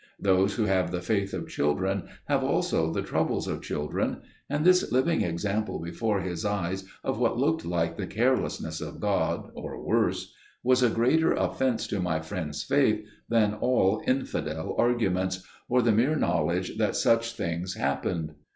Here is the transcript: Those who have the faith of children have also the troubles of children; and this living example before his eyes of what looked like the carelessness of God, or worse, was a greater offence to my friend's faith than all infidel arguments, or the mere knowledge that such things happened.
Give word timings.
Those 0.19 0.55
who 0.55 0.63
have 0.65 0.89
the 0.89 0.99
faith 0.99 1.31
of 1.31 1.47
children 1.47 2.09
have 2.25 2.43
also 2.43 2.91
the 2.91 3.03
troubles 3.03 3.47
of 3.47 3.61
children; 3.61 4.21
and 4.49 4.65
this 4.65 4.91
living 4.91 5.21
example 5.21 5.77
before 5.79 6.21
his 6.21 6.43
eyes 6.43 6.85
of 7.03 7.19
what 7.19 7.37
looked 7.37 7.65
like 7.65 7.97
the 7.97 8.07
carelessness 8.07 8.81
of 8.81 8.99
God, 8.99 9.51
or 9.53 9.79
worse, 9.79 10.33
was 10.63 10.81
a 10.81 10.89
greater 10.89 11.33
offence 11.33 11.85
to 11.85 11.99
my 12.01 12.19
friend's 12.19 12.63
faith 12.63 13.05
than 13.29 13.53
all 13.53 14.01
infidel 14.07 14.73
arguments, 14.75 15.43
or 15.69 15.83
the 15.83 15.91
mere 15.91 16.15
knowledge 16.15 16.79
that 16.79 16.95
such 16.95 17.33
things 17.33 17.75
happened. 17.75 18.33